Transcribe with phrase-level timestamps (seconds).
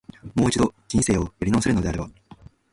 [0.33, 2.09] もう一度、人生やり直せるのであれば、